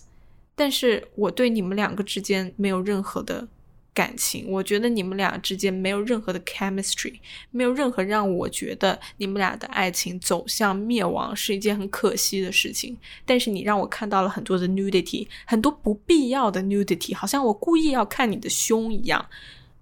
[0.56, 3.48] 但是我对你们两个之间没有任何的。
[3.94, 7.14] 感情，我觉得你们俩之间没有任何的 chemistry，
[7.52, 12.98] 没有任何让我觉得你们俩的爱情走向灭亡是一件很可惜的事情。
[13.24, 19.24] 但是你让我看到了很多的 nudity，很多不必要的 nudity，好像我故意要看你的胸一样。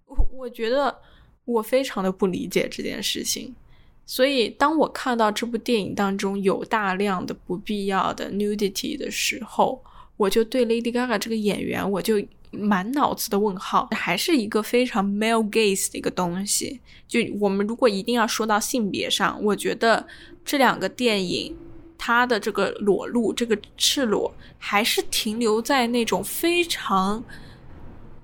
[0.06, 0.94] 我我觉得
[1.46, 3.56] 我非常的不理解这件事情。
[4.06, 9.82] 所以当我看到这部电影当中有大量的不必要的 nudity 的时候，
[10.18, 12.22] 我就对 Lady Gaga 这个演员，我就。
[12.52, 16.82] 满脑子的问号，还是一个非常 male gaze 的一个东西。
[17.08, 20.06] 就我们如果一定要说到性别上，我觉得
[20.44, 21.56] 这两个电影
[21.98, 27.24] 它的这个裸露、这个赤裸，还是停留在那种非常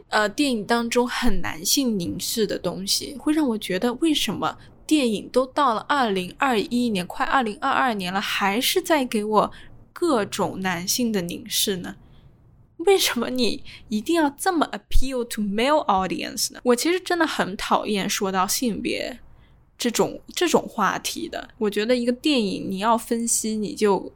[0.10, 9.52] 呃电影当中很男性凝视的东西，会让我觉得为什么电影都到了二零二一年，快二零二二年了，还是在给我
[9.94, 11.96] 各种男性的凝视呢？
[12.78, 16.60] 为什么你一定要这么 appeal to male audience 呢？
[16.64, 19.20] 我其实真的很讨厌说到性别
[19.78, 21.50] 这种这种话题的。
[21.58, 24.12] 我觉得一个电影你要分析，你就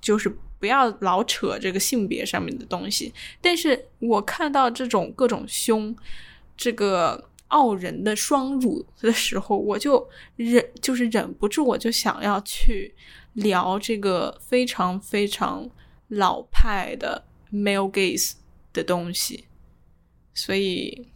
[0.00, 0.28] 就是
[0.58, 3.12] 不要老扯这个性别上面的东西。
[3.40, 5.96] 但是我看到这种各种胸，
[6.56, 12.94] 这个傲人的双乳的时候，我就忍就是忍不住，我就想要去
[13.34, 15.70] 聊这个非常非常
[16.08, 17.24] 老派的。
[17.54, 18.32] Male gaze
[18.72, 19.46] 的东西，
[20.34, 21.08] 所以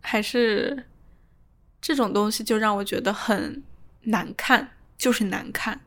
[0.00, 0.86] 还是
[1.80, 3.64] 这种东西就让我觉得很
[4.02, 5.80] 难看，就是难看。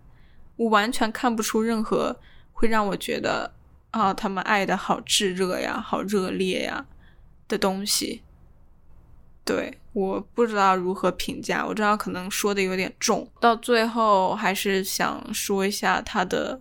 [0.58, 2.20] 我完全看不出任何
[2.52, 3.54] 会让我觉得
[3.92, 6.86] 啊，他们爱的好炙热呀，好热烈呀
[7.48, 8.24] 的东西。
[9.46, 13.32] 对，我不知道如何评价，我知道可能说的有点重。
[13.40, 16.60] 到最后还是想说一下它的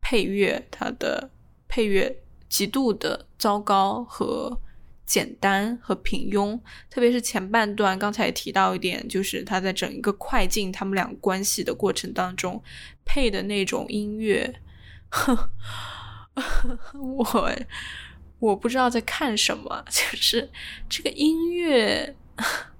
[0.00, 1.30] 配乐，它的。
[1.76, 2.10] 配乐
[2.48, 4.58] 极度的糟糕和
[5.04, 6.58] 简单和平庸，
[6.88, 7.98] 特别是前半段。
[7.98, 12.62] 刚才提到一点，就是他在整一个快进他们俩关系的过程当中
[13.04, 14.58] 配的那种音乐，
[16.94, 17.52] 我
[18.38, 20.48] 我不知道在看什么，就是
[20.88, 22.16] 这个音乐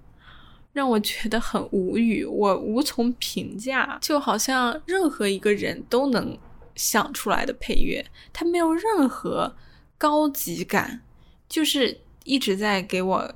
[0.73, 6.39] 让我觉得很无语，我无从评价，就好像任何一个人都能。
[6.77, 9.57] 想出来的配乐，它没有任何
[9.99, 11.03] 高级感，
[11.49, 13.35] 就是一直在给我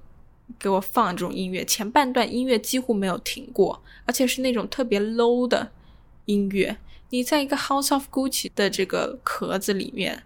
[0.59, 1.65] 给我放这种音乐。
[1.65, 5.73] 前半段音乐几乎没有停过，而且是那种特别 low 的
[6.27, 6.77] 音乐。
[7.09, 10.23] 你在一个 House of Gucci 的这个壳子里面，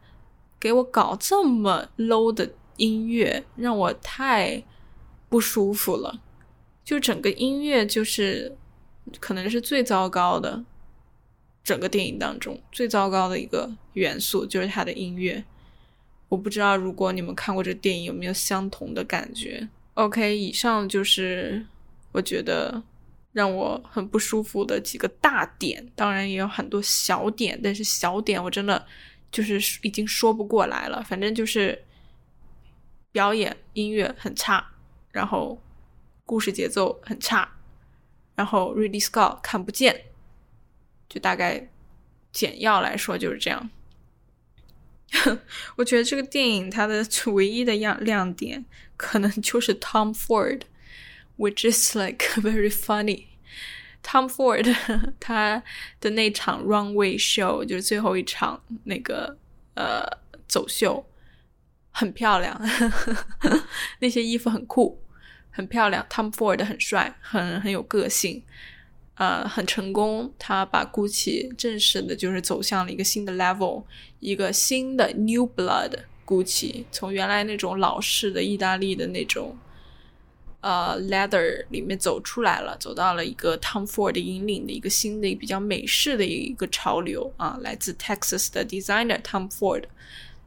[0.60, 4.64] 给我搞这么 low 的音乐，让我太
[5.28, 6.20] 不舒服了。
[6.84, 8.56] 就整个音乐就是
[9.18, 10.64] 可能是最糟糕的。
[11.64, 15.42] 整个电影当中最糟糕的一个元素就是它的音乐。
[16.28, 19.66] 我不知道如果你们看过这电影有没有相同的感觉。
[19.94, 21.64] OK，以上就是
[22.12, 22.82] 我觉得
[23.32, 28.84] 让我很不舒服的几个大点，当然也有很多小点，但是小点我真的
[29.30, 31.02] 就是已经说不过来了。
[31.02, 31.80] 反正就是
[33.12, 34.72] 表演音乐很差，
[35.12, 35.58] 然后
[36.26, 37.48] 故事节奏很差，
[38.34, 40.06] 然后 Ridley Scott 看不见。
[41.14, 41.70] 就大概
[42.32, 43.70] 简要来说就是这样。
[45.76, 48.64] 我觉得这个电影它的 唯一的亮亮点，
[48.96, 53.26] 可能就是 Tom Ford，which is like very funny。
[54.02, 54.76] Tom Ford
[55.20, 55.62] 他
[56.00, 59.38] 的那场 runway show 就是最后一场那个
[59.74, 60.04] 呃
[60.48, 61.06] 走秀，
[61.92, 62.60] 很漂亮，
[64.00, 65.00] 那些衣服很酷，
[65.50, 66.04] 很漂亮。
[66.10, 68.44] Tom Ford 很帅，很很有个性。
[69.16, 73.84] 呃，很成功，他把 Gucci 正式的就是走向了一个新的 level，
[74.18, 75.92] 一个新的 New Blood
[76.26, 79.56] Gucci，从原来那种老式的意大利的那种，
[80.60, 89.84] 呃 leather 里面走出来了，走到了一个 Tom Ford 引领的一个新的比较美式的一个潮流啊，来自 Texas 的 designer Tom Ford，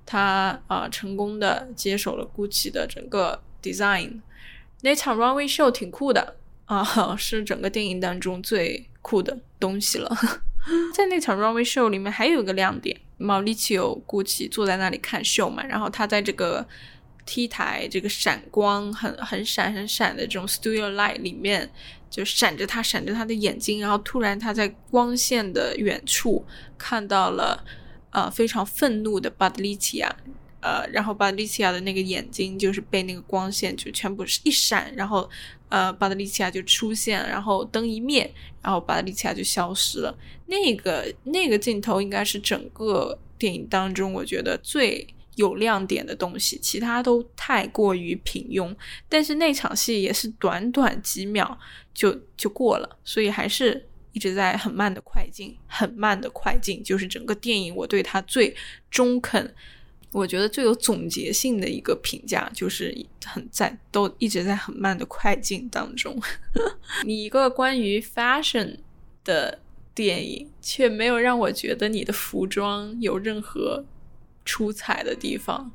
[0.06, 4.20] 他啊成功的接手了 Gucci 的整个 design。
[4.82, 6.36] 那场 runway show 挺酷的
[6.68, 6.86] 啊，
[7.18, 10.16] 是整个电影当中最酷的东西了。
[10.94, 16.66] 在那场 runway show 里面还有一个亮点，毛利奇有 Gucci 坐在那里看秀嘛，然后他在这个
[17.26, 21.70] T 台这个闪光很很闪很闪的这种 studio light 里面，
[22.10, 26.46] 就闪着他闪着他的眼睛，然后突然他在光线的远处
[26.78, 27.64] 看到了
[28.12, 30.12] 呃非常愤怒的 Badlicia。
[30.60, 35.30] 呃，然后巴德利奇亚的那个眼睛就是被那个光线就全部是一闪，然后
[35.70, 38.34] 呃，巴德利奇亚就出现，然后灯一灭，
[38.64, 40.18] 然后巴德利奇亚就消失了。
[40.48, 45.06] 那个那个镜头应该是整个电影当中我觉得最
[45.36, 48.76] 有亮点的东西，其他都太过于平庸。
[49.08, 51.58] 但是那场戏也是短短几秒
[51.94, 58.56] 就就过了，所以还是一直在很慢的快进，很慢的快进，就是整个电影我对他最
[58.90, 59.54] 中肯。
[60.12, 62.96] 我觉得最有总结性的一个评价就是
[63.26, 66.20] 很在都一直在很慢的快进当中。
[67.06, 68.78] 你一个关于 fashion
[69.24, 69.60] 的
[69.94, 73.84] 电影，却没有让我觉得你的服装有任何
[74.46, 75.72] 出彩的地方。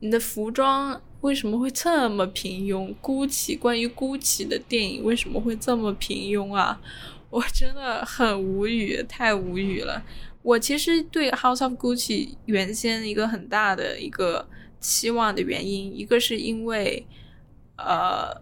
[0.00, 6.80] 你的服装为什么会这么平庸？GUCCI 关于 GUCCI 的电影为什么会这么平庸啊？
[7.28, 10.02] 我真的很无语，太无语了。
[10.42, 14.48] 我其实对 House of Gucci 原先一个很大的一个
[14.80, 17.06] 期望的原因，一个是因为
[17.76, 18.34] 呃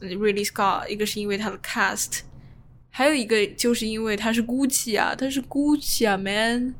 [0.00, 2.20] Really Scott，一个是因为他的 cast，
[2.90, 6.74] 还有一个就是因为他是 Gucci 啊，他是 Gucci 啊，man，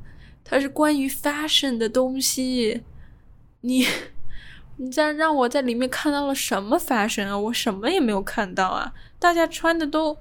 [0.45, 2.83] 他是关于 fashion 的东西，
[3.63, 3.87] 你
[4.77, 7.39] 你在让我在里面看到了什么 fashion 啊？
[7.39, 8.93] 我什么也没有看到啊！
[9.19, 10.19] 大家穿的都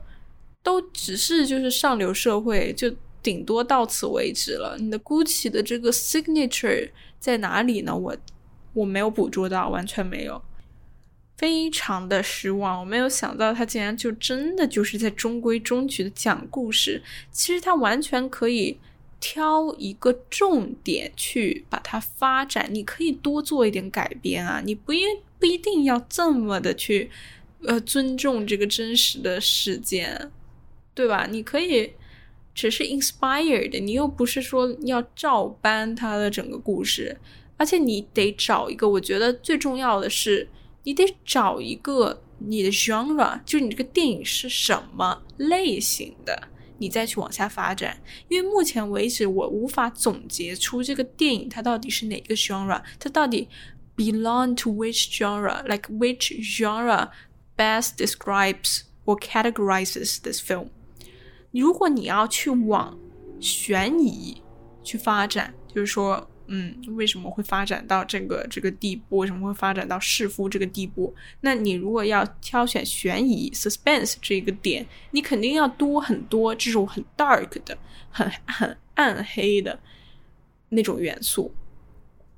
[0.64, 2.95] 都只是就是上流社会就。
[3.26, 4.78] 顶多到此为止了。
[4.80, 7.97] 你的 Gucci 的这个 signature 在哪里呢？
[7.97, 8.15] 我
[8.73, 10.39] 我没有捕捉到，完全没有，
[11.36, 12.80] 非常的失望。
[12.80, 17.01] 我没有想到他竟然就真的就是在中规中矩的讲故事。
[17.32, 18.78] 其实他完全可以
[19.19, 22.69] 挑一个重点去把它发展。
[22.69, 25.01] 你可以多做一点改编啊，你不一
[25.39, 27.09] 不一定要这么的去
[27.63, 30.32] 呃尊重这个真实的事件，
[30.93, 31.26] 对吧？
[31.28, 31.93] 你可以。
[32.56, 37.16] 只是 inspired，你又不是说要照搬他的整个故事，
[37.58, 40.47] 而且你得找一个，我觉得最重要的是，
[40.84, 46.47] 你得找一个你的 genre，就是你这个电影是什么类型的，
[46.78, 48.01] 你再去往下发展。
[48.30, 53.49] 因为目前为止，我无法总结出这个电影它到底是哪个 genre，它到底
[53.97, 57.10] belong to which genre，like which genre
[57.58, 60.70] best describes or categorizes this film。
[61.60, 62.97] 如果你要去往
[63.39, 64.41] 悬疑
[64.84, 69.18] 去发展，就是说，嗯，为什么会发展到这个这个地步？
[69.18, 71.14] 为什么会发展到弑夫这个地步？
[71.41, 77.78] 那你如果要挑选悬疑 suspense 这个点，你肯定要多很多这种很 dark 的、
[78.12, 79.80] 很很暗黑的
[80.70, 81.53] 那种元素。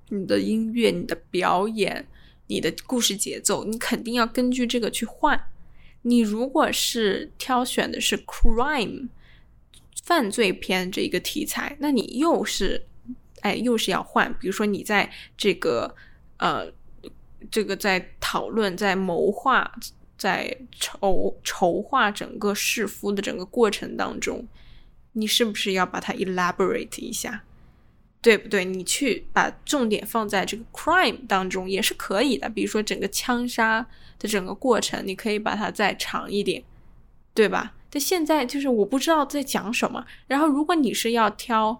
[0.10, 2.08] 你的音乐、你的表演、
[2.48, 5.38] 你的故事节奏，你肯定要根据这个去换。
[6.04, 9.10] 你如果是挑选的是 crime
[10.04, 12.86] 犯罪片这一个题材，那你又是，
[13.42, 14.34] 哎，又是要换。
[14.40, 15.94] 比如说，你在这个
[16.38, 16.72] 呃，
[17.52, 19.70] 这个在讨论、在谋划、
[20.18, 24.48] 在筹筹划整个弑夫的整个过程当中，
[25.12, 27.44] 你是不是要把它 elaborate 一下？
[28.28, 28.66] 对不对？
[28.66, 32.50] 你去把重点放在这个 crime 当中也是可以的。
[32.50, 33.88] 比如说整个枪杀
[34.20, 36.62] 的整个过程，你可以把它再长一点，
[37.34, 37.74] 对吧？
[37.90, 40.06] 但现在就是我不知道在讲什么。
[40.28, 41.80] 然后如果你是要挑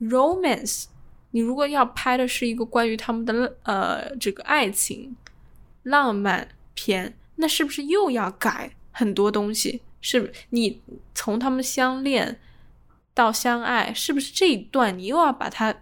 [0.00, 0.84] romance，
[1.32, 5.16] 你如果要拍的是一个关于他们的呃这个爱情
[5.82, 9.82] 浪漫片，那是不是又要改很多东西？
[10.00, 10.80] 是你
[11.16, 12.38] 从他们相恋。
[13.20, 15.74] 到相爱，是不是这一段你又要把它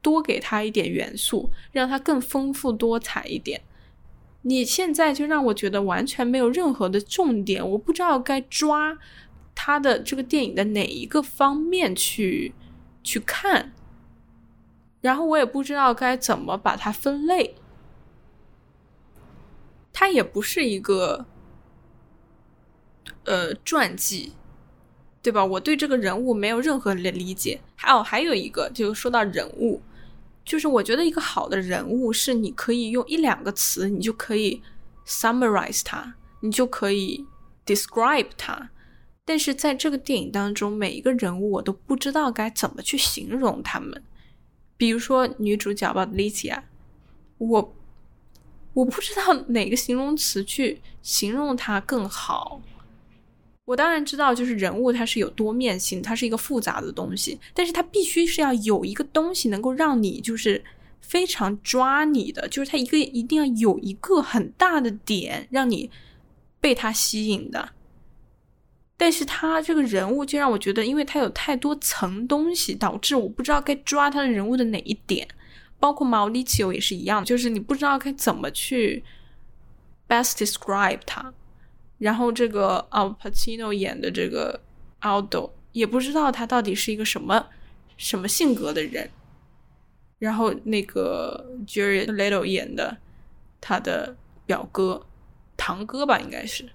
[0.00, 3.60] 多给他一点元素，让它更丰富多彩一点？
[4.40, 8.96] 你现在就让我觉得完全没有任何的重点，我不知道该抓
[9.54, 12.54] 他的这个电影的哪一个方面去
[13.04, 13.74] 去看，
[15.02, 17.54] 然后我也不知道该怎么把它分类。
[19.92, 21.26] 它也不是一个
[23.24, 24.32] 呃传记。
[25.22, 25.44] 对吧？
[25.44, 27.60] 我对这个人物没有任何的理解。
[27.76, 29.80] 还有还有一个，就说到人物，
[30.44, 34.60] 就是我觉得一个好的人物是你可以用一两个词，你就可以
[35.06, 37.24] summarize 它，你就可以
[37.64, 38.70] describe 他。
[39.24, 44.02] 但是在这个电影当中，每一个人物我都不知道该怎么去形容他们。
[44.76, 46.62] 比如说女主角吧，Licia，
[47.38, 47.74] 我
[48.74, 52.60] 我不知道哪个形容词去形容她更好。
[53.64, 60.62] 我当然知道，就是人物它是有多面性，它是一个复杂的东西，但是它必须是要有一个东西能够让你就是
[61.00, 65.90] 非常抓你的，就是它一个一定要有一个很大的点让你
[66.60, 67.70] 被它吸引的。
[68.96, 75.26] 但是他这个人物就让我觉得，因为他有太多层东西，导致我不知道该抓他的人物的哪一点。
[75.80, 79.02] 包括毛利奇欧也是一样，就是你不知道该怎么去
[80.08, 81.34] best describe 他。
[82.02, 84.60] 然后这个 Al Pacino 演的这个
[85.00, 87.46] Aldo 也不知道他到底是一个什么
[87.96, 89.08] 什么性格的人。
[90.18, 92.96] 然后那个 Jared Leto 演的
[93.60, 95.06] 他的表哥、
[95.56, 96.68] 堂哥吧，应该是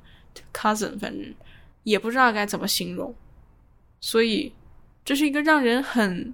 [0.53, 1.36] cousin，反正。
[1.84, 3.15] 也不知道该怎么形容，
[4.01, 4.51] 所以
[5.05, 6.34] 这是一个让人很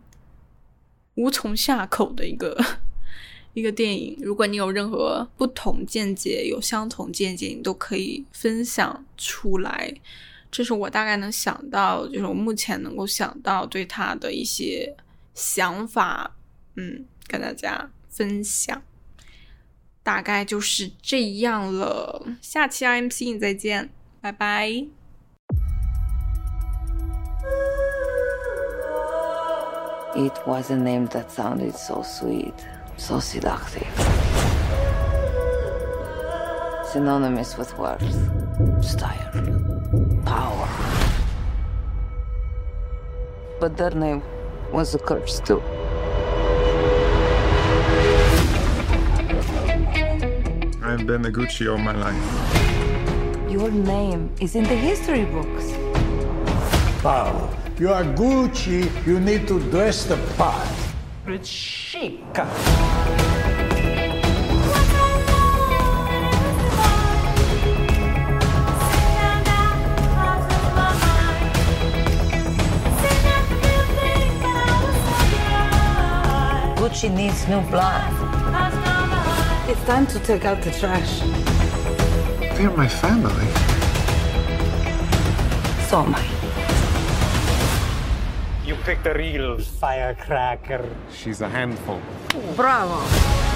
[1.13, 2.59] 无从下口的一个
[3.53, 4.17] 一个电影。
[4.21, 9.93] 如果你有任何不同见解，有相同见解，你都可以分享出来。
[10.51, 14.95] 这是我大概能想到，就是我目前能够想到对他的一些
[15.33, 16.35] 想法，
[16.75, 18.81] 嗯，跟大家分享。
[20.03, 22.27] 大概就是这样了。
[22.41, 23.89] 下期 IMC 再见，
[24.19, 24.85] 拜拜。
[30.15, 32.53] It was a name that sounded so sweet,
[32.97, 33.87] so seductive.
[36.91, 38.03] Synonymous with worth,
[38.83, 39.31] style,
[40.25, 40.67] power.
[43.59, 44.21] But that name
[44.71, 45.61] was a curse too.
[50.83, 53.51] I've been a Gucci all my life.
[53.51, 55.71] Your name is in the history books.
[57.01, 60.82] Paolo, you are Gucci, you need to dress the part.
[61.25, 62.19] It's chic.
[76.75, 78.03] Gucci needs new blood.
[79.69, 81.21] It's time to take out the trash.
[82.57, 83.47] They're my family.
[85.87, 86.32] So am I.
[88.83, 90.89] You picked a real firecracker.
[91.09, 92.01] She's a handful.
[92.57, 93.52] Bravo.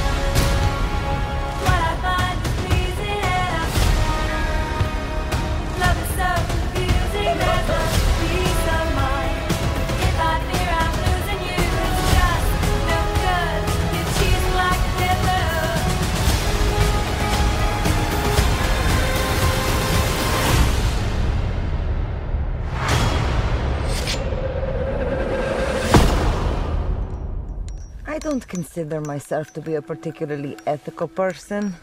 [28.38, 31.74] Don't consider myself to be a particularly ethical person,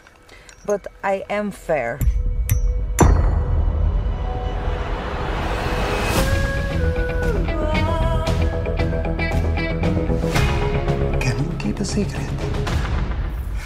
[0.65, 1.99] but I am fair.
[11.19, 12.29] Can you keep a secret?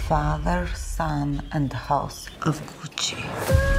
[0.08, 3.69] Father, son, and house of Gucci.